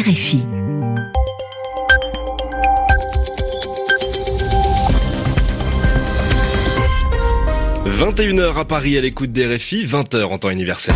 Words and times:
RFI. 0.00 0.38
«21h 7.86 8.54
à 8.54 8.64
Paris 8.64 8.96
à 8.96 9.00
l'écoute 9.00 9.32
des 9.32 9.56
RFI, 9.56 9.84
20h 9.86 10.22
en 10.26 10.38
temps 10.38 10.50
universel. 10.50 10.94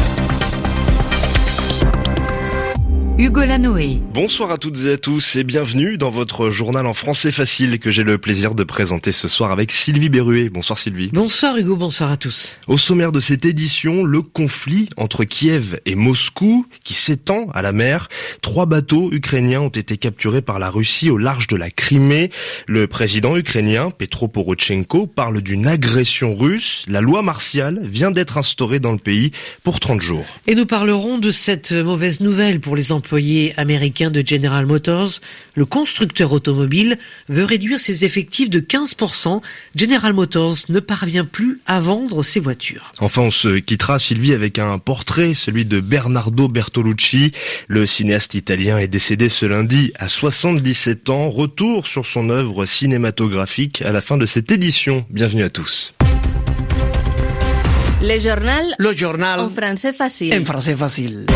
Hugo 3.19 3.45
Lanoé. 3.45 4.01
Bonsoir 4.15 4.51
à 4.51 4.57
toutes 4.57 4.85
et 4.85 4.93
à 4.93 4.97
tous 4.97 5.37
et 5.37 5.45
bienvenue 5.45 5.99
dans 5.99 6.09
votre 6.09 6.51
journal 6.51 6.87
en 6.87 6.95
français 6.95 7.31
facile 7.31 7.79
que 7.79 7.91
j'ai 7.91 8.05
le 8.05 8.17
plaisir 8.17 8.55
de 8.55 8.65
présenter 8.65 9.13
ce 9.13 9.29
soir 9.29 9.53
avec 9.53 9.71
Sylvie 9.71 10.09
Berruet. 10.09 10.49
Bonsoir 10.49 10.79
Sylvie. 10.79 11.11
Bonsoir 11.13 11.59
Hugo, 11.59 11.77
bonsoir 11.77 12.11
à 12.11 12.17
tous. 12.17 12.59
Au 12.69 12.79
sommaire 12.79 13.13
de 13.13 13.21
cette 13.21 13.45
édition, 13.45 14.03
le 14.05 14.23
conflit 14.23 14.89
entre 14.97 15.25
Kiev 15.25 15.79
et 15.85 15.95
Moscou 15.95 16.65
qui 16.85 16.95
s'étend 16.95 17.49
à 17.53 17.61
la 17.61 17.73
mer. 17.73 18.09
Trois 18.41 18.65
bateaux 18.65 19.11
ukrainiens 19.13 19.61
ont 19.61 19.69
été 19.69 19.99
capturés 19.99 20.43
par 20.43 20.59
la 20.59 20.71
Russie 20.71 21.11
au 21.11 21.19
large 21.19 21.49
de 21.49 21.57
la 21.57 21.71
Crimée. 21.71 22.31
Le 22.67 22.87
président 22.87 23.37
ukrainien 23.37 23.91
Petro 23.91 24.27
Porochenko 24.27 25.07
parle 25.07 25.43
d'une 25.43 25.67
agression 25.67 26.35
russe. 26.35 26.87
La 26.89 27.03
loi 27.03 27.21
martiale 27.21 27.81
vient 27.85 28.11
d'être 28.11 28.39
instaurée 28.39 28.81
dans 28.81 28.93
le 28.93 28.99
pays 28.99 29.33
pour 29.65 29.81
30 29.81 30.01
jours. 30.01 30.25
Et 30.47 30.55
nous 30.55 30.67
parlerons 30.67 31.19
de 31.19 31.31
cette 31.31 31.73
mauvaise 31.73 32.21
nouvelle 32.21 32.59
pour 32.59 32.75
les 32.75 32.91
employé 33.03 33.53
américain 33.57 34.13
de 34.13 34.23
General 34.25 34.65
Motors, 34.65 35.19
le 35.57 35.67
constructeur 35.67 36.33
automobile 36.33 36.99
veut 37.29 37.43
réduire 37.43 37.81
ses 37.81 38.05
effectifs 38.05 38.49
de 38.49 38.61
15%. 38.61 39.43
General 39.75 40.15
Motors 40.15 40.59
ne 40.69 40.79
parvient 40.79 41.25
plus 41.25 41.61
à 41.67 41.81
vendre 41.81 42.23
ses 42.23 42.39
voitures. 42.39 42.93
Enfin, 43.01 43.23
on 43.23 43.33
se 43.33 43.59
quittera, 43.59 43.99
Sylvie, 43.99 44.35
avec 44.35 44.61
un 44.61 44.79
portrait, 44.79 45.35
celui 45.35 45.65
de 45.65 45.81
Bernardo 45.81 46.47
Bertolucci. 46.47 47.33
Le 47.67 47.87
cinéaste 47.87 48.35
italien 48.35 48.79
est 48.79 48.87
décédé 48.87 49.29
ce 49.29 49.47
lundi 49.47 49.93
à 49.97 50.07
77 50.07 51.11
ans. 51.11 51.29
Retour 51.29 51.89
sur 51.89 52.07
son 52.07 52.31
œuvre 52.31 52.67
cinématographique 52.67 53.83
à 53.83 53.91
la 53.91 54.01
fin 54.01 54.17
de 54.17 54.27
cette 54.27 54.53
édition. 54.53 55.05
Bienvenue 55.11 55.43
à 55.43 55.51
tous. 55.51 55.93
Le 58.01 58.21
journal. 58.21 58.65
Le 58.79 58.93
journal. 58.93 59.41
En 59.41 59.49
français 59.49 59.93
facile. 59.93 60.35
En 60.41 60.45
français 60.45 60.77
facile. 60.77 61.27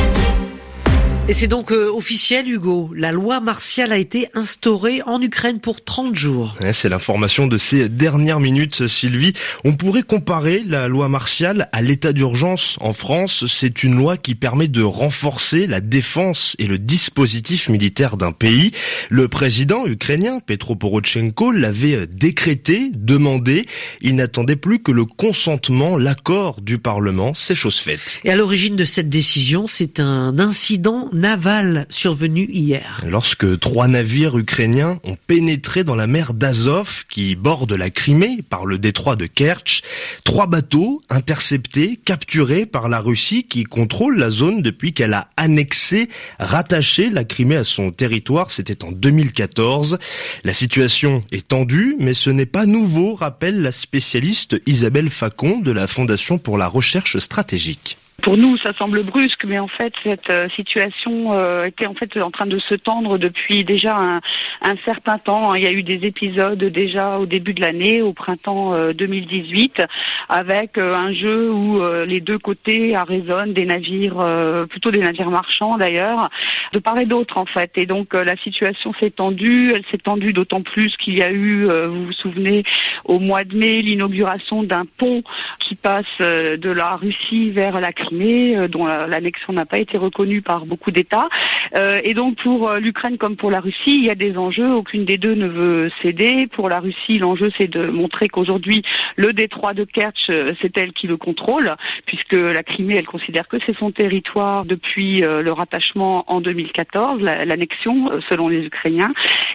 Et 1.28 1.34
c'est 1.34 1.48
donc 1.48 1.72
euh, 1.72 1.90
officiel, 1.90 2.48
Hugo. 2.48 2.92
La 2.94 3.10
loi 3.10 3.40
martiale 3.40 3.90
a 3.90 3.96
été 3.96 4.28
instaurée 4.34 5.02
en 5.06 5.20
Ukraine 5.20 5.58
pour 5.58 5.82
30 5.82 6.14
jours. 6.14 6.54
c'est 6.70 6.88
l'information 6.88 7.48
de 7.48 7.58
ces 7.58 7.88
dernières 7.88 8.38
minutes, 8.38 8.86
Sylvie. 8.86 9.32
On 9.64 9.72
pourrait 9.74 10.04
comparer 10.04 10.62
la 10.64 10.86
loi 10.86 11.08
martiale 11.08 11.68
à 11.72 11.82
l'état 11.82 12.12
d'urgence 12.12 12.76
en 12.80 12.92
France. 12.92 13.44
C'est 13.48 13.82
une 13.82 13.96
loi 13.96 14.16
qui 14.16 14.36
permet 14.36 14.68
de 14.68 14.84
renforcer 14.84 15.66
la 15.66 15.80
défense 15.80 16.54
et 16.60 16.68
le 16.68 16.78
dispositif 16.78 17.68
militaire 17.70 18.16
d'un 18.16 18.30
pays. 18.30 18.70
Le 19.10 19.26
président 19.26 19.84
ukrainien, 19.84 20.38
Petro 20.38 20.76
Porochenko, 20.76 21.50
l'avait 21.50 22.06
décrété, 22.06 22.92
demandé. 22.94 23.66
Il 24.00 24.14
n'attendait 24.14 24.54
plus 24.54 24.78
que 24.80 24.92
le 24.92 25.04
consentement, 25.04 25.96
l'accord 25.96 26.60
du 26.60 26.78
Parlement. 26.78 27.34
C'est 27.34 27.56
chose 27.56 27.80
faite. 27.80 28.18
Et 28.22 28.30
à 28.30 28.36
l'origine 28.36 28.76
de 28.76 28.84
cette 28.84 29.08
décision, 29.08 29.66
c'est 29.66 29.98
un 29.98 30.38
incident 30.38 31.10
naval 31.16 31.86
survenu 31.88 32.46
hier. 32.52 33.00
Lorsque 33.06 33.58
trois 33.58 33.88
navires 33.88 34.38
ukrainiens 34.38 35.00
ont 35.04 35.16
pénétré 35.26 35.82
dans 35.82 35.96
la 35.96 36.06
mer 36.06 36.34
d'Azov 36.34 37.04
qui 37.08 37.34
borde 37.34 37.72
la 37.72 37.90
Crimée 37.90 38.42
par 38.48 38.66
le 38.66 38.78
détroit 38.78 39.16
de 39.16 39.26
Kerch, 39.26 39.82
trois 40.24 40.46
bateaux 40.46 41.00
interceptés, 41.08 41.96
capturés 41.96 42.66
par 42.66 42.88
la 42.88 43.00
Russie 43.00 43.44
qui 43.44 43.64
contrôle 43.64 44.18
la 44.18 44.30
zone 44.30 44.62
depuis 44.62 44.92
qu'elle 44.92 45.14
a 45.14 45.28
annexé, 45.36 46.08
rattaché 46.38 47.10
la 47.10 47.24
Crimée 47.24 47.56
à 47.56 47.64
son 47.64 47.90
territoire, 47.90 48.50
c'était 48.50 48.84
en 48.84 48.92
2014. 48.92 49.98
La 50.44 50.52
situation 50.52 51.24
est 51.32 51.48
tendue, 51.48 51.96
mais 51.98 52.14
ce 52.14 52.30
n'est 52.30 52.46
pas 52.46 52.66
nouveau, 52.66 53.14
rappelle 53.14 53.62
la 53.62 53.72
spécialiste 53.72 54.56
Isabelle 54.66 55.10
Facon 55.10 55.60
de 55.60 55.72
la 55.72 55.86
Fondation 55.86 56.38
pour 56.38 56.58
la 56.58 56.68
recherche 56.68 57.18
stratégique. 57.18 57.96
Pour 58.22 58.36
nous, 58.36 58.56
ça 58.56 58.72
semble 58.72 59.02
brusque, 59.02 59.44
mais 59.44 59.58
en 59.58 59.68
fait, 59.68 59.92
cette 60.02 60.30
euh, 60.30 60.48
situation 60.48 61.34
euh, 61.34 61.66
était 61.66 61.86
en 61.86 61.94
fait 61.94 62.16
en 62.16 62.30
train 62.30 62.46
de 62.46 62.58
se 62.58 62.74
tendre 62.74 63.18
depuis 63.18 63.62
déjà 63.62 63.96
un, 63.96 64.20
certain 64.84 65.18
temps. 65.18 65.54
Il 65.54 65.62
y 65.62 65.66
a 65.66 65.72
eu 65.72 65.82
des 65.82 66.06
épisodes 66.06 66.58
déjà 66.58 67.18
au 67.18 67.26
début 67.26 67.54
de 67.54 67.60
l'année, 67.60 68.02
au 68.02 68.12
printemps 68.12 68.74
2018, 68.92 69.80
euh, 69.80 69.86
avec 70.28 70.78
un 70.78 71.12
jeu 71.12 71.50
où 71.52 71.80
les 72.06 72.20
deux 72.20 72.38
côtés 72.38 72.96
résonnent 72.96 73.52
des 73.52 73.64
navires, 73.64 74.66
plutôt 74.68 74.90
des 74.90 74.98
navires 74.98 75.30
marchands 75.30 75.78
d'ailleurs, 75.78 76.28
de 76.72 76.78
part 76.78 76.98
et 76.98 77.06
d'autre 77.06 77.38
en 77.38 77.46
fait. 77.46 77.72
Et 77.76 77.86
donc 77.86 78.14
la 78.14 78.36
situation 78.36 78.92
s'est 79.00 79.10
tendue. 79.10 79.72
Elle 79.74 79.84
s'est 79.90 79.98
tendue 79.98 80.32
d'autant 80.32 80.62
plus 80.62 80.96
qu'il 80.96 81.16
y 81.16 81.22
a 81.22 81.30
eu, 81.30 81.66
vous 81.66 82.06
vous 82.06 82.12
souvenez, 82.12 82.64
au 83.04 83.18
mois 83.18 83.44
de 83.44 83.56
mai, 83.56 83.82
l'inauguration 83.82 84.62
d'un 84.62 84.84
pont 84.84 85.22
qui 85.58 85.74
passe 85.74 86.18
de 86.18 86.70
la 86.70 86.96
Russie 86.96 87.50
vers 87.50 87.80
la 87.80 87.92
euh, 88.12 88.68
dont 88.68 88.86
l'annexion 88.86 89.52
n'a 89.52 89.66
pas 89.66 89.78
été 89.78 89.98
reconnue 89.98 90.42
par 90.42 90.66
beaucoup 90.66 90.90
d'États. 90.90 91.28
Euh, 91.74 92.00
et 92.04 92.14
donc 92.14 92.36
pour 92.36 92.68
euh, 92.68 92.78
l'Ukraine 92.78 93.18
comme 93.18 93.36
pour 93.36 93.50
la 93.50 93.60
Russie, 93.60 93.96
il 93.98 94.04
y 94.04 94.10
a 94.10 94.14
des 94.14 94.36
enjeux. 94.36 94.72
Aucune 94.72 95.04
des 95.04 95.18
deux 95.18 95.34
ne 95.34 95.46
veut 95.46 95.90
céder. 96.02 96.46
Pour 96.46 96.68
la 96.68 96.80
Russie, 96.80 97.18
l'enjeu 97.18 97.50
c'est 97.56 97.68
de 97.68 97.86
montrer 97.86 98.28
qu'aujourd'hui 98.28 98.82
le 99.16 99.32
détroit 99.32 99.74
de 99.74 99.84
Kerch, 99.84 100.30
c'est 100.60 100.76
elle 100.76 100.92
qui 100.92 101.06
le 101.06 101.16
contrôle, 101.16 101.74
puisque 102.06 102.32
la 102.32 102.62
Crimée, 102.62 102.96
elle 102.96 103.06
considère 103.06 103.48
que 103.48 103.56
c'est 103.64 103.76
son 103.76 103.90
territoire 103.90 104.64
depuis 104.64 105.20
le 105.20 105.50
rattachement 105.50 106.24
en 106.30 106.40
2014, 106.40 107.20
l'annexion 107.22 108.10
selon 108.28 108.48
les 108.48 108.66
Ukrainiens. 108.66 109.12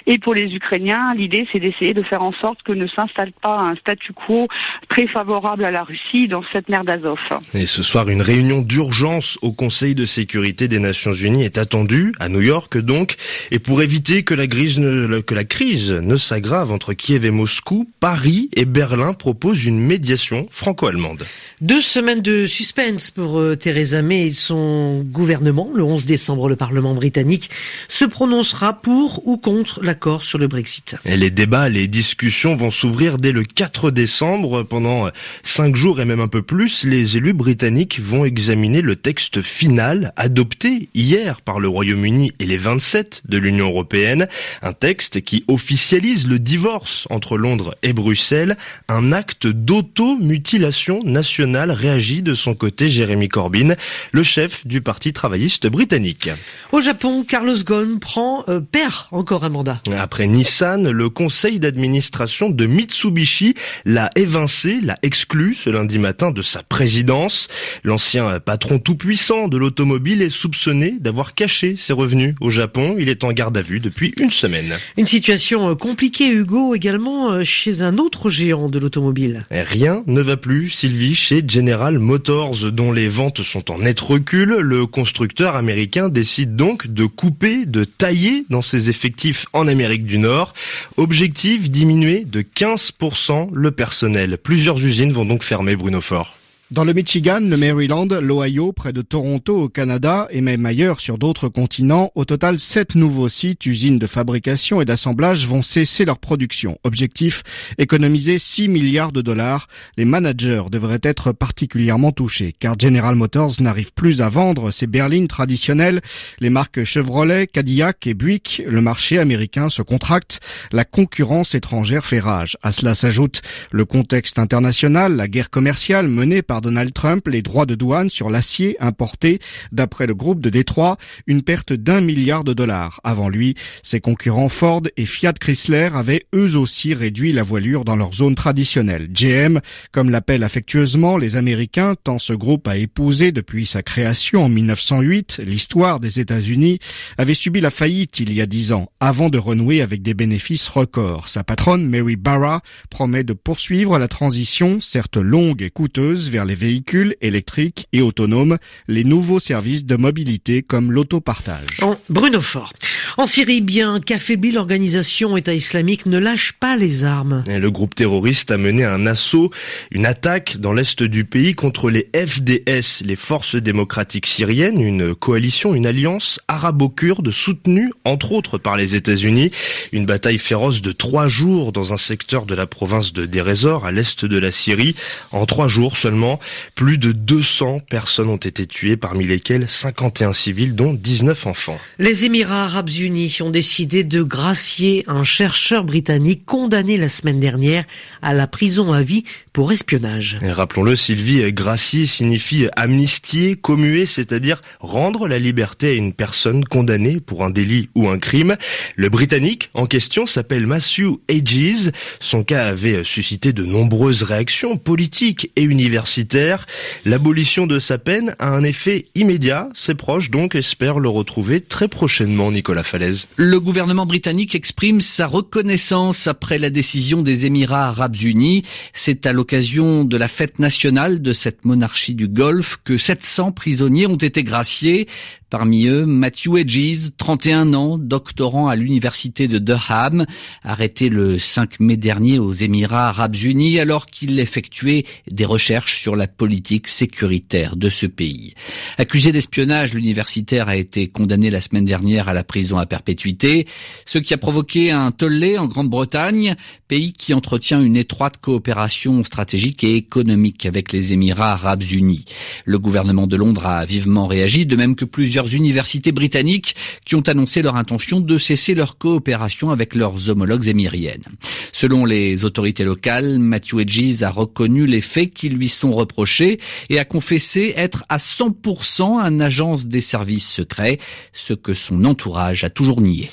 Et 0.08 0.18
pour 0.18 0.34
les 0.34 0.54
Ukrainiens, 0.56 1.14
l'idée 1.16 1.48
c'est 1.52 1.60
d'essayer 1.60 1.94
de 1.94 2.04
faire 2.04 2.24
en 2.24 2.32
sorte 2.32 2.64
que 2.64 2.72
ne 2.72 2.88
s'installe 2.88 3.32
pas 3.32 3.60
un 3.60 3.76
statu 3.76 4.14
quo 4.14 4.48
très 4.90 5.08
favorable 5.08 5.66
à 5.66 5.72
la 5.72 5.84
Russie 5.84 6.28
dans 6.28 6.44
cette 6.52 6.70
mer 6.70 6.84
d'Azov. 6.84 7.22
Et 7.54 7.66
ce 7.66 7.84
soir, 7.84 8.10
une 8.10 8.22
réunion 8.42 8.64
d'urgence 8.64 9.38
au 9.44 9.52
Conseil 9.52 9.94
de 9.94 10.04
sécurité 10.04 10.68
des 10.68 10.80
Nations 10.80 11.14
Unies 11.14 11.44
est 11.44 11.60
attendue, 11.60 12.12
à 12.20 12.28
New 12.28 12.42
York 12.42 12.76
donc, 12.80 13.18
et 13.52 13.60
pour 13.60 13.84
éviter 13.84 14.24
que 14.24 14.34
la, 14.34 14.48
ne, 14.48 15.20
que 15.20 15.36
la 15.36 15.44
crise 15.44 15.92
ne 15.92 16.18
s'aggrave 16.18 16.72
entre 16.72 16.94
Kiev 16.94 17.24
et 17.24 17.30
Moscou, 17.30 17.88
Paris 18.00 18.50
et 18.56 18.66
Berlin 18.66 19.14
proposent 19.14 19.66
une 19.66 19.80
médiation 19.80 20.48
franco-allemande. 20.50 21.24
Deux 21.62 21.82
semaines 21.82 22.22
de 22.22 22.48
suspense 22.48 23.12
pour 23.12 23.38
euh, 23.38 23.56
Theresa 23.56 24.02
May 24.02 24.30
et 24.30 24.34
son 24.34 25.02
gouvernement. 25.02 25.70
Le 25.76 25.84
11 25.84 26.08
décembre, 26.08 26.50
le 26.50 26.56
Parlement 26.56 26.96
britannique 26.96 27.52
se 27.88 28.06
prononcera 28.06 28.74
pour 28.82 29.28
ou 29.28 29.38
contre 29.38 29.84
l'accord 29.84 30.24
sur 30.24 30.40
le 30.40 30.48
Brexit. 30.48 30.96
Et 31.06 31.18
les 31.18 31.30
débats, 31.30 31.70
les 31.70 31.88
discussions 31.88 32.56
vont 32.56 32.72
s'ouvrir 32.72 33.18
dès 33.18 33.32
le 33.32 33.44
4 33.44 33.92
décembre. 33.92 34.64
Pendant 34.64 35.10
cinq 35.44 35.76
jours 35.76 36.02
et 36.02 36.06
même 36.06 36.20
un 36.20 36.28
peu 36.28 36.42
plus, 36.42 36.84
les 36.84 37.18
élus 37.18 37.34
britanniques 37.34 38.00
vont 38.00 38.26
examiner 38.32 38.82
le 38.82 38.96
texte 38.96 39.42
final 39.42 40.14
adopté 40.16 40.88
hier 40.94 41.42
par 41.42 41.60
le 41.60 41.68
Royaume-Uni 41.68 42.32
et 42.40 42.46
les 42.46 42.56
27 42.56 43.24
de 43.28 43.38
l'Union 43.38 43.68
européenne. 43.68 44.30
Un 44.62 44.72
texte 44.72 45.20
qui 45.20 45.44
officialise 45.50 46.30
le 46.30 46.40
divorce 46.40 47.08
entre 47.10 47.38
Londres 47.38 47.76
et 47.84 47.92
Bruxelles. 47.92 48.56
Un 48.88 49.12
acte 49.12 49.48
d'automutilation 49.48 51.04
nationale 51.04 51.72
réagit 51.72 52.22
de 52.22 52.34
son 52.34 52.54
côté 52.54 52.90
Jérémy 52.90 53.28
Corbyn, 53.28 53.76
le 54.14 54.24
chef 54.24 54.66
du 54.66 54.80
Parti 54.80 55.12
travailliste 55.12 55.68
britannique. 55.68 56.30
Au 56.72 56.80
Japon, 56.80 57.26
Carlos 57.28 57.58
Ghosn 57.66 58.00
prend, 58.00 58.46
euh, 58.48 58.62
perd 58.62 58.94
encore 59.12 59.44
un 59.44 59.50
mandat. 59.50 59.82
Après 59.98 60.28
Nissan, 60.28 60.90
le 60.90 61.10
conseil 61.10 61.60
d'administration 61.60 62.50
de 62.50 62.66
Mitsubishi 62.66 63.56
l'a 63.84 64.10
évincé, 64.16 64.80
l'a 64.82 64.98
exclu 65.02 65.54
ce 65.54 65.70
lundi 65.70 66.00
matin 66.00 66.32
de 66.32 66.42
sa 66.42 66.64
présidence. 66.64 67.50
L'ancien 67.84 68.21
patron 68.40 68.80
tout-puissant 68.80 69.48
de 69.48 69.58
l'automobile 69.58 70.22
est 70.22 70.30
soupçonné 70.30 70.96
d'avoir 71.00 71.34
caché 71.34 71.76
ses 71.76 71.94
revenus 71.94 72.36
au 72.42 72.50
Japon. 72.50 72.96
Il 73.00 73.10
est 73.10 73.24
en 73.24 73.32
garde 73.32 73.58
à 73.58 73.62
vue 73.62 73.80
depuis 73.80 74.14
une 74.18 74.32
semaine. 74.32 74.78
Une 74.98 75.06
situation 75.06 75.70
euh, 75.70 75.76
compliquée, 75.76 76.30
Hugo, 76.30 76.76
également 76.76 77.32
euh, 77.32 77.44
chez 77.44 77.82
un 77.82 77.98
autre 77.98 78.30
géant 78.30 78.70
de 78.70 78.80
l'automobile. 78.80 79.46
Rien 79.52 80.04
ne 80.08 80.22
va 80.22 80.38
plus, 80.38 80.70
Sylvie, 80.70 81.16
chez 81.16 81.44
General 81.48 81.98
Motors, 81.98 82.72
dont 82.72 82.92
les 82.92 83.10
ventes 83.10 83.44
sont 83.44 83.72
en 83.72 83.80
net 83.80 84.00
recul. 84.00 84.50
Le 84.60 84.86
constructeur 84.86 85.56
américain 85.56 86.10
décide 86.10 86.56
donc 86.56 86.88
de 86.88 87.06
couper, 87.06 87.66
de 87.66 87.84
tailler 87.84 88.46
dans 88.50 88.62
ses 88.62 88.90
effectifs 88.90 89.46
en 89.54 89.68
Amérique 89.68 90.06
du 90.06 90.18
Nord. 90.18 90.54
Objectif, 90.98 91.70
diminuer 91.70 92.26
de 92.26 92.42
15% 92.42 93.50
le 93.54 93.72
personnel. 93.72 94.38
Plusieurs 94.38 94.84
usines 94.86 95.12
vont 95.12 95.26
donc 95.26 95.44
fermer 95.44 95.76
Bruno 95.76 96.02
Fort. 96.02 96.41
Dans 96.72 96.86
le 96.86 96.94
Michigan, 96.94 97.42
le 97.42 97.58
Maryland, 97.58 98.08
l'Ohio, 98.22 98.72
près 98.72 98.94
de 98.94 99.02
Toronto 99.02 99.64
au 99.64 99.68
Canada 99.68 100.30
et 100.32 100.40
même 100.40 100.66
ailleurs 100.66 101.02
sur 101.02 101.18
d'autres 101.18 101.50
continents, 101.50 102.14
au 102.16 102.24
total 102.24 102.60
sept 102.60 102.96
nouveaux 102.96 103.28
sites, 103.28 103.66
usines 103.66 104.00
de 104.00 104.08
fabrication 104.08 104.80
et 104.80 104.86
d'assemblage 104.86 105.46
vont 105.46 105.64
cesser 105.64 106.06
leur 106.06 106.18
production. 106.18 106.80
Objectif, 106.86 107.44
économiser 107.78 108.40
6 108.40 108.70
milliards 108.70 109.12
de 109.12 109.22
dollars. 109.22 109.68
Les 109.98 110.06
managers 110.06 110.64
devraient 110.72 111.02
être 111.04 111.34
particulièrement 111.34 112.14
touchés 112.14 112.56
car 112.58 112.80
General 112.80 113.16
Motors 113.16 113.60
n'arrive 113.60 113.92
plus 113.92 114.22
à 114.22 114.30
vendre 114.30 114.72
ses 114.72 114.88
berlines 114.88 115.28
traditionnelles. 115.28 116.00
Les 116.40 116.50
marques 116.50 116.86
Chevrolet, 116.86 117.48
Cadillac 117.48 118.08
et 118.08 118.14
Buick, 118.14 118.64
le 118.66 118.80
marché 118.80 119.20
américain 119.20 119.68
se 119.68 119.82
contracte. 119.82 120.40
La 120.72 120.86
concurrence 120.86 121.54
étrangère 121.54 122.06
fait 122.06 122.22
rage. 122.22 122.56
À 122.62 122.72
cela 122.72 122.96
s'ajoute 122.96 123.42
le 123.72 123.84
contexte 123.84 124.40
international, 124.40 125.18
la 125.18 125.28
guerre 125.28 125.50
commerciale 125.50 126.08
menée 126.08 126.42
par 126.42 126.61
Donald 126.62 126.94
Trump 126.94 127.28
les 127.28 127.42
droits 127.42 127.66
de 127.66 127.76
douane 127.76 128.10
sur 128.10 128.30
l'acier 128.30 128.78
importé, 128.80 129.40
d'après 129.72 130.08
le 130.08 130.16
groupe 130.16 130.42
de 130.42 130.50
Détroit, 130.50 130.98
une 131.28 131.42
perte 131.42 131.74
d'un 131.74 132.02
milliard 132.02 132.44
de 132.44 132.54
dollars. 132.54 133.02
Avant 133.04 133.30
lui, 133.30 133.56
ses 133.84 134.00
concurrents 134.00 134.50
Ford 134.50 134.84
et 134.98 135.06
Fiat 135.06 135.34
Chrysler 135.34 135.90
avaient 135.94 136.26
eux 136.34 136.56
aussi 136.58 136.94
réduit 136.94 137.34
la 137.34 137.44
voilure 137.44 137.86
dans 137.86 137.96
leur 137.96 138.14
zone 138.14 138.36
traditionnelle. 138.36 139.10
GM, 139.12 139.60
comme 139.92 140.10
l'appellent 140.10 140.44
affectueusement 140.44 141.18
les 141.18 141.36
Américains, 141.36 141.96
tant 142.02 142.20
ce 142.20 142.34
groupe 142.34 142.68
a 142.68 142.78
épousé 142.78 143.32
depuis 143.32 143.66
sa 143.66 143.84
création 143.84 144.46
en 144.46 144.50
1908 144.50 145.42
l'histoire 145.46 146.00
des 146.00 146.20
États-Unis, 146.20 146.80
avait 147.18 147.34
subi 147.34 147.60
la 147.62 147.72
faillite 147.72 148.20
il 148.20 148.34
y 148.34 148.42
a 148.42 148.46
dix 148.46 148.72
ans, 148.72 148.88
avant 149.00 149.30
de 149.30 149.38
renouer 149.38 149.82
avec 149.82 150.02
des 150.02 150.14
bénéfices 150.14 150.68
records. 150.68 151.28
Sa 151.28 151.44
patronne, 151.44 151.88
Mary 151.88 152.16
Barra, 152.16 152.62
promet 152.90 153.24
de 153.24 153.34
poursuivre 153.34 153.98
la 153.98 154.08
transition, 154.08 154.82
certes 154.82 155.18
longue 155.18 155.62
et 155.62 155.70
coûteuse, 155.70 156.30
vers 156.30 156.46
véhicules 156.56 157.16
électriques 157.22 157.88
et 157.94 158.02
autonomes, 158.02 158.58
les 158.88 159.04
nouveaux 159.04 159.40
services 159.40 159.86
de 159.86 159.96
mobilité 159.96 160.62
comme 160.62 160.92
l'autopartage. 160.92 161.82
Bruno 162.10 162.42
Fort. 162.42 162.74
En 163.18 163.26
Syrie, 163.26 163.62
bien 163.62 164.00
qu'affaiblie, 164.00 164.52
l'organisation 164.52 165.36
État 165.36 165.54
islamique 165.54 166.06
ne 166.06 166.18
lâche 166.18 166.54
pas 166.54 166.78
les 166.78 167.04
armes. 167.04 167.44
le 167.48 167.72
groupe 167.72 167.94
terroriste 167.94 168.52
a 168.52 168.58
mené 168.58 168.86
un 168.86 169.06
assaut, 169.06 169.52
une 169.92 170.06
attaque 170.06 170.58
dans 170.58 170.74
l'est 170.74 171.04
du 171.04 171.26
pays 171.26 171.54
contre 171.54 171.90
les 171.90 172.10
FDS, 172.16 173.04
les 173.06 173.16
forces 173.16 173.56
démocratiques 173.56 174.28
syriennes, 174.28 174.82
une 174.82 175.14
coalition, 175.14 175.76
une 175.76 175.86
alliance 175.86 176.40
arabo-kurde 176.48 177.32
soutenue 177.32 177.92
entre 178.06 178.32
autres 178.32 178.58
par 178.58 178.78
les 178.78 178.96
États-Unis. 178.96 179.52
Une 179.92 180.06
bataille 180.06 180.40
féroce 180.40 180.82
de 180.82 180.92
trois 180.92 181.28
jours 181.28 181.72
dans 181.72 181.94
un 181.94 181.98
secteur 181.98 182.46
de 182.46 182.56
la 182.56 182.68
province 182.68 183.14
de 183.14 183.26
Derezor 183.26 183.86
à 183.86 183.92
l'est 183.92 184.26
de 184.26 184.40
la 184.40 184.52
Syrie. 184.52 184.96
En 185.32 185.46
trois 185.46 185.68
jours 185.68 185.98
seulement, 185.98 186.40
plus 186.76 186.98
de 186.98 187.12
200 187.12 187.82
personnes 187.90 188.30
ont 188.30 188.38
été 188.38 188.66
tuées, 188.68 188.98
parmi 188.98 189.26
lesquelles 189.26 189.68
51 189.68 190.34
civils, 190.34 190.76
dont 190.76 190.94
19 190.94 191.48
enfants. 191.48 191.80
Les 192.00 192.26
Émirats 192.26 192.66
arabes 192.66 192.90
unis 192.90 193.38
ont 193.42 193.50
décidé 193.50 194.04
de 194.04 194.22
gracier 194.24 195.04
un 195.08 195.24
chercheur 195.24 195.84
britannique 195.84 196.46
condamné 196.46 196.98
la 196.98 197.10
semaine 197.10 197.40
dernière 197.40 197.86
à 198.22 198.34
la 198.34 198.48
prison 198.48 198.94
à 198.94 199.02
vie 199.02 199.24
pour 199.54 199.72
espionnage. 199.72 200.38
Rappelons-le, 200.42 200.96
Sylvie, 200.96 201.52
gracier 201.52 202.06
signifie 202.06 202.68
amnistier, 202.76 203.56
commuer, 203.56 204.06
c'est-à-dire 204.06 204.62
rendre 204.80 205.28
la 205.28 205.40
liberté 205.40 205.90
à 205.90 205.94
une 205.94 206.14
personne 206.14 206.64
condamnée 206.64 207.20
pour 207.20 207.44
un 207.44 207.50
délit 207.50 207.90
ou 207.94 208.08
un 208.08 208.18
crime. 208.18 208.56
Le 208.96 209.10
Britannique 209.10 209.70
en 209.74 209.88
question 209.88 210.26
s'appelle 210.26 210.68
Matthew 210.68 211.20
Ages. 211.30 211.92
Son 212.20 212.44
cas 212.44 212.68
avait 212.68 213.04
suscité 213.04 213.52
de 213.52 213.66
nombreuses 213.66 214.24
réactions 214.24 214.78
politiques 214.78 215.52
et 215.56 215.64
universitaires. 215.64 216.66
L'abolition 217.04 217.68
de 217.68 217.80
sa 217.80 217.98
peine 217.98 218.36
a 218.40 218.50
un 218.50 218.64
effet 218.64 219.08
immédiat. 219.16 219.68
Ses 219.74 219.96
proches 219.96 220.32
donc 220.32 220.56
espèrent 220.56 221.00
le 221.00 221.10
retrouver 221.10 221.60
très 221.60 221.90
prochainement, 221.90 222.52
Nicolas 222.52 222.84
Falaise. 222.84 223.28
Le 223.36 223.60
gouvernement 223.60 224.06
britannique 224.06 224.56
exprime 224.56 225.02
sa 225.02 225.28
reconnaissance 225.28 226.28
après 226.28 226.58
la 226.58 226.70
décision 226.70 227.22
des 227.22 227.46
Émirats 227.46 227.88
arabes 227.88 228.16
unis. 228.16 228.64
C'est 228.94 229.26
à 229.26 229.34
l'occasion 229.42 230.04
de 230.04 230.18
la 230.18 230.28
fête 230.28 230.60
nationale 230.60 231.20
de 231.20 231.34
cette 231.34 231.66
monarchie 231.66 232.14
du 232.14 232.28
Golfe 232.28 232.78
que 232.84 233.00
700 233.00 233.54
prisonniers 233.54 234.06
ont 234.06 234.16
été 234.16 234.44
graciés. 234.44 235.08
Parmi 235.52 235.88
eux, 235.88 236.06
Matthew 236.06 236.60
Edges, 236.60 237.10
31 237.18 237.74
ans, 237.74 237.98
doctorant 237.98 238.70
à 238.70 238.78
l'université 238.78 239.50
de 239.50 239.58
Durham, 239.58 240.26
arrêté 240.64 241.10
le 241.10 241.40
5 241.40 241.82
mai 241.82 241.98
dernier 241.98 242.40
aux 242.40 242.54
Émirats 242.54 243.10
arabes 243.10 243.36
unis 243.36 243.78
alors 243.78 244.06
qu'il 244.06 244.40
effectuait 244.40 245.04
des 245.30 245.44
recherches 245.44 246.00
sur 246.00 246.16
la 246.16 246.30
politique 246.30 246.88
sécuritaire 246.88 247.76
de 247.76 247.90
ce 247.90 248.06
pays. 248.06 248.54
Accusé 248.98 249.34
d'espionnage, 249.34 249.94
l'universitaire 249.94 250.70
a 250.70 250.78
été 250.78 251.10
condamné 251.10 251.50
la 251.50 251.60
semaine 251.60 251.84
dernière 251.84 252.30
à 252.30 252.34
la 252.34 252.46
prison 252.46 252.78
à 252.78 252.86
perpétuité, 252.86 253.68
ce 254.06 254.20
qui 254.20 254.34
a 254.34 254.38
provoqué 254.38 254.92
un 254.92 255.12
tollé 255.12 255.58
en 255.58 255.68
Grande-Bretagne, 255.68 256.56
pays 256.88 257.12
qui 257.12 257.34
entretient 257.34 257.82
une 257.82 257.98
étroite 257.98 258.38
coopération 258.38 259.22
stratégique 259.26 259.84
et 259.84 259.98
économique 259.98 260.66
avec 260.66 260.94
les 260.94 261.12
Émirats 261.12 261.52
arabes 261.52 261.84
unis. 261.92 262.24
Le 262.64 262.80
gouvernement 262.80 263.28
de 263.28 263.36
Londres 263.36 263.66
a 263.66 263.84
vivement 263.84 264.28
réagi, 264.28 264.66
de 264.66 264.78
même 264.78 264.96
que 264.96 265.04
plusieurs 265.04 265.41
universités 265.48 266.12
britanniques 266.12 266.76
qui 267.06 267.16
ont 267.16 267.22
annoncé 267.28 267.62
leur 267.62 267.76
intention 267.76 268.20
de 268.20 268.38
cesser 268.38 268.76
leur 268.76 268.98
coopération 268.98 269.72
avec 269.72 269.96
leurs 269.96 270.30
homologues 270.30 270.68
émiriennes. 270.68 271.24
Selon 271.72 272.06
les 272.06 272.46
autorités 272.46 272.84
locales, 272.84 273.40
Matthew 273.40 273.82
Edges 273.82 274.24
a 274.24 274.30
reconnu 274.30 274.86
les 274.86 275.02
faits 275.02 275.34
qui 275.34 275.50
lui 275.50 275.70
sont 275.70 275.94
reprochés 275.94 276.60
et 276.90 277.00
a 277.00 277.06
confessé 277.06 277.74
être 277.76 278.04
à 278.10 278.18
100% 278.18 279.20
un 279.20 279.40
agence 279.40 279.88
des 279.88 280.02
services 280.02 280.50
secrets, 280.50 281.00
ce 281.34 281.54
que 281.54 281.74
son 281.74 282.06
entourage 282.06 282.64
a 282.64 282.70
toujours 282.70 283.02
nié. 283.02 283.32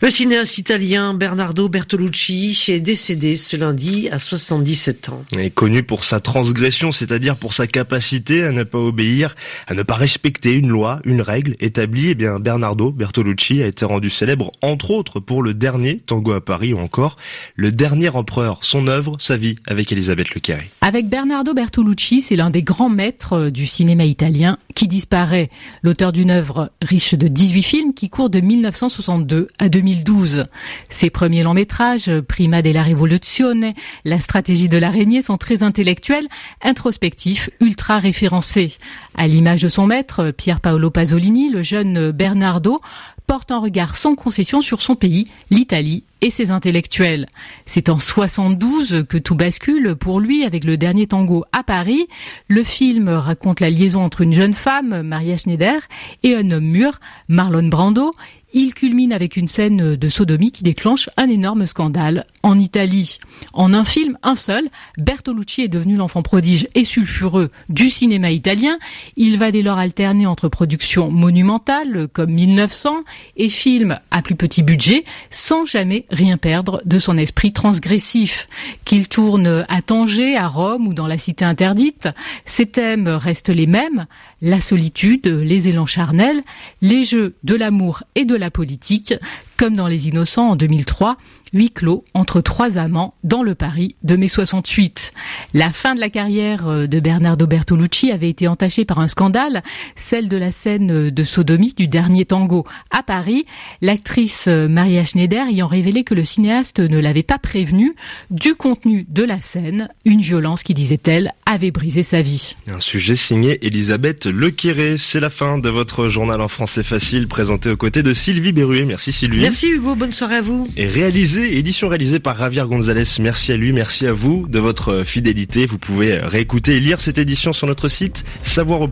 Le 0.00 0.10
cinéaste 0.10 0.58
italien 0.58 1.14
Bernardo 1.14 1.68
Bertolucci 1.68 2.64
est 2.68 2.80
décédé 2.80 3.36
ce 3.36 3.56
lundi 3.56 4.08
à 4.10 4.18
77 4.18 5.08
ans. 5.08 5.24
Il 5.32 5.40
est 5.40 5.50
connu 5.50 5.82
pour 5.82 6.04
sa 6.04 6.20
transgression, 6.20 6.92
c'est-à-dire 6.92 7.36
pour 7.36 7.54
sa 7.54 7.66
capacité 7.66 8.42
à 8.42 8.52
ne 8.52 8.62
pas 8.62 8.78
obéir, 8.78 9.34
à 9.66 9.74
ne 9.74 9.82
pas 9.82 9.94
respecter 9.94 10.54
une 10.54 10.68
loi, 10.68 11.00
une 11.04 11.20
règle 11.20 11.35
établie. 11.60 12.10
Eh 12.10 12.14
bien, 12.14 12.38
Bernardo 12.38 12.92
Bertolucci 12.92 13.62
a 13.62 13.66
été 13.66 13.84
rendu 13.84 14.10
célèbre, 14.10 14.52
entre 14.62 14.90
autres, 14.90 15.20
pour 15.20 15.42
le 15.42 15.54
dernier 15.54 15.98
Tango 15.98 16.32
à 16.32 16.44
Paris 16.44 16.72
ou 16.72 16.78
encore 16.78 17.16
le 17.54 17.72
dernier 17.72 18.10
empereur, 18.10 18.58
son 18.62 18.86
œuvre, 18.86 19.16
sa 19.18 19.36
vie, 19.36 19.56
avec 19.66 19.90
Elisabeth 19.92 20.34
Le 20.34 20.40
Avec 20.82 21.08
Bernardo 21.08 21.54
Bertolucci, 21.54 22.20
c'est 22.20 22.36
l'un 22.36 22.50
des 22.50 22.62
grands 22.62 22.90
maîtres 22.90 23.48
du 23.48 23.66
cinéma 23.66 24.04
italien 24.04 24.58
qui 24.74 24.88
disparaît. 24.88 25.50
L'auteur 25.82 26.12
d'une 26.12 26.30
œuvre 26.30 26.70
riche 26.82 27.14
de 27.14 27.28
18 27.28 27.62
films 27.62 27.94
qui 27.94 28.10
court 28.10 28.30
de 28.30 28.40
1962 28.40 29.48
à 29.58 29.68
2000 29.68 29.86
2012. 29.86 30.44
Ses 30.88 31.10
premiers 31.10 31.42
longs 31.42 31.54
métrages, 31.54 32.10
Prima 32.26 32.62
della 32.62 32.82
Rivoluzione, 32.82 33.72
La 34.04 34.18
stratégie 34.18 34.68
de 34.68 34.76
l'araignée, 34.76 35.22
sont 35.22 35.38
très 35.38 35.62
intellectuels, 35.62 36.26
introspectifs, 36.62 37.50
ultra 37.60 37.98
référencés. 37.98 38.72
À 39.16 39.28
l'image 39.28 39.62
de 39.62 39.68
son 39.68 39.86
maître, 39.86 40.32
Pier 40.32 40.56
Paolo 40.60 40.90
Pasolini, 40.90 41.25
le 41.30 41.62
jeune 41.62 42.12
Bernardo 42.12 42.80
porte 43.26 43.50
un 43.50 43.58
regard 43.58 43.96
sans 43.96 44.14
concession 44.14 44.60
sur 44.60 44.80
son 44.80 44.94
pays, 44.94 45.26
l'Italie 45.50 46.04
et 46.20 46.30
ses 46.30 46.50
intellectuels. 46.52 47.26
C'est 47.66 47.88
en 47.88 47.98
72 47.98 49.04
que 49.08 49.18
tout 49.18 49.34
bascule 49.34 49.96
pour 49.96 50.20
lui 50.20 50.44
avec 50.44 50.64
le 50.64 50.76
dernier 50.76 51.08
tango 51.08 51.44
à 51.52 51.64
Paris. 51.64 52.06
Le 52.48 52.62
film 52.62 53.08
raconte 53.08 53.60
la 53.60 53.70
liaison 53.70 54.00
entre 54.00 54.20
une 54.20 54.32
jeune 54.32 54.54
femme, 54.54 55.02
Maria 55.02 55.36
Schneider, 55.36 55.80
et 56.22 56.36
un 56.36 56.50
homme 56.52 56.66
mûr, 56.66 57.00
Marlon 57.28 57.68
Brando. 57.68 58.14
Il 58.52 58.74
culmine 58.74 59.12
avec 59.12 59.36
une 59.36 59.48
scène 59.48 59.96
de 59.96 60.08
sodomie 60.08 60.52
qui 60.52 60.62
déclenche 60.62 61.10
un 61.16 61.28
énorme 61.28 61.66
scandale 61.66 62.26
en 62.44 62.58
Italie. 62.60 63.18
En 63.52 63.74
un 63.74 63.84
film, 63.84 64.18
un 64.22 64.36
seul, 64.36 64.68
Bertolucci 64.98 65.62
est 65.62 65.68
devenu 65.68 65.96
l'enfant 65.96 66.22
prodige 66.22 66.68
et 66.76 66.84
sulfureux 66.84 67.50
du 67.68 67.90
cinéma 67.90 68.30
italien. 68.30 68.78
Il 69.16 69.36
va 69.36 69.50
dès 69.50 69.62
lors 69.62 69.78
alterner 69.78 70.26
entre 70.26 70.48
productions 70.48 71.10
monumentales 71.10 72.06
comme 72.12 72.30
1900 72.30 73.02
et 73.36 73.48
films 73.48 73.98
à 74.12 74.22
plus 74.22 74.36
petit 74.36 74.62
budget 74.62 75.04
sans 75.28 75.64
jamais 75.64 76.06
rien 76.08 76.36
perdre 76.36 76.80
de 76.84 77.00
son 77.00 77.18
esprit 77.18 77.52
transgressif. 77.52 78.48
Qu'il 78.84 79.08
tourne 79.08 79.66
à 79.68 79.82
Tanger, 79.82 80.36
à 80.36 80.46
Rome 80.46 80.86
ou 80.86 80.94
dans 80.94 81.08
la 81.08 81.18
cité 81.18 81.44
interdite, 81.44 82.08
ses 82.44 82.66
thèmes 82.66 83.08
restent 83.08 83.48
les 83.48 83.66
mêmes, 83.66 84.06
la 84.40 84.60
solitude, 84.60 85.26
les 85.26 85.66
élans 85.66 85.84
charnels, 85.86 86.40
les 86.80 87.04
jeux 87.04 87.34
de 87.42 87.56
l'amour 87.56 88.04
et 88.14 88.24
de 88.24 88.35
la 88.36 88.50
politique, 88.50 89.14
comme 89.56 89.76
dans 89.76 89.88
Les 89.88 90.08
Innocents 90.08 90.50
en 90.50 90.56
2003, 90.56 91.16
huis 91.52 91.70
clos 91.70 92.04
entre 92.14 92.40
trois 92.40 92.78
amants 92.78 93.14
dans 93.24 93.42
le 93.42 93.54
Paris 93.54 93.96
de 94.02 94.16
mai 94.16 94.28
68. 94.28 95.12
La 95.54 95.70
fin 95.70 95.94
de 95.94 96.00
la 96.00 96.10
carrière 96.10 96.68
euh, 96.68 96.86
de 96.86 97.00
Bernardo 97.00 97.46
Bertolucci 97.46 98.10
avait 98.10 98.28
été 98.28 98.48
entachée 98.48 98.84
par 98.84 99.00
un 99.00 99.08
scandale, 99.08 99.62
celle 99.94 100.28
de 100.28 100.36
la 100.36 100.52
scène 100.52 101.10
de 101.10 101.24
sodomie 101.24 101.74
du 101.76 101.88
dernier 101.88 102.24
tango 102.24 102.64
à 102.90 103.02
Paris, 103.02 103.46
l'actrice 103.80 104.46
euh, 104.48 104.68
Maria 104.68 105.04
Schneider 105.04 105.46
ayant 105.48 105.66
révélé 105.66 106.04
que 106.04 106.14
le 106.14 106.24
cinéaste 106.24 106.80
ne 106.80 106.98
l'avait 106.98 107.22
pas 107.22 107.38
prévenu 107.38 107.94
du 108.30 108.54
contenu 108.54 109.06
de 109.08 109.22
la 109.22 109.40
scène, 109.40 109.88
une 110.04 110.20
violence 110.20 110.62
qui, 110.62 110.74
disait-elle, 110.74 111.32
avait 111.46 111.70
brisé 111.70 112.02
sa 112.02 112.22
vie. 112.22 112.56
Un 112.68 112.80
sujet 112.80 113.16
signé 113.16 113.64
Elisabeth 113.66 114.26
Lequéré. 114.26 114.96
C'est 114.96 115.20
la 115.20 115.30
fin 115.30 115.58
de 115.58 115.68
votre 115.68 116.08
journal 116.08 116.40
en 116.40 116.48
français 116.48 116.82
facile 116.82 117.28
présenté 117.28 117.70
aux 117.70 117.76
côtés 117.76 118.02
de 118.02 118.12
Sylvie 118.12 118.52
Berruet. 118.52 118.84
Merci 118.84 119.12
Sylvie. 119.12 119.45
Merci 119.46 119.68
Hugo, 119.70 119.94
bonne 119.94 120.10
soirée 120.10 120.36
à 120.36 120.40
vous. 120.40 120.68
Réalisé, 120.76 121.56
édition 121.56 121.86
réalisée 121.86 122.18
par 122.18 122.36
Javier 122.36 122.64
Gonzalez. 122.66 123.04
Merci 123.20 123.52
à 123.52 123.56
lui, 123.56 123.72
merci 123.72 124.04
à 124.04 124.12
vous 124.12 124.44
de 124.48 124.58
votre 124.58 125.04
fidélité. 125.04 125.66
Vous 125.66 125.78
pouvez 125.78 126.18
réécouter 126.18 126.78
et 126.78 126.80
lire 126.80 126.98
cette 126.98 127.18
édition 127.18 127.52
sur 127.52 127.68
notre 127.68 127.86
site 127.86 128.24
savoir 128.42 128.80
au. 128.80 128.88